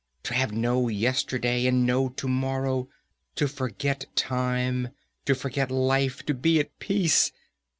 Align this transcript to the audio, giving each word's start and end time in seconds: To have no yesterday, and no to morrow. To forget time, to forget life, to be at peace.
To 0.23 0.33
have 0.33 0.51
no 0.51 0.87
yesterday, 0.87 1.67
and 1.67 1.85
no 1.85 2.09
to 2.09 2.27
morrow. 2.27 2.89
To 3.35 3.47
forget 3.47 4.05
time, 4.15 4.87
to 5.25 5.35
forget 5.35 5.69
life, 5.69 6.25
to 6.25 6.33
be 6.33 6.59
at 6.59 6.79
peace. 6.79 7.31